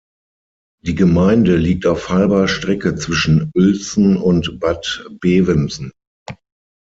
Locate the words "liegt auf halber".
1.57-2.47